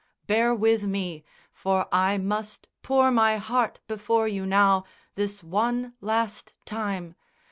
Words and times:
Bear 0.25 0.51
with 0.55 0.81
me, 0.81 1.23
For 1.51 1.85
I 1.91 2.17
must 2.17 2.67
pour 2.81 3.11
my 3.11 3.37
heart 3.37 3.79
before 3.87 4.27
you 4.27 4.47
now 4.47 4.83
This 5.13 5.43
one 5.43 5.93
last 6.01 6.55
time. 6.65 7.13